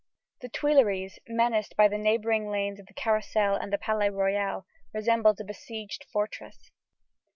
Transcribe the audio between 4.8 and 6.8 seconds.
resembles a besieged fortress.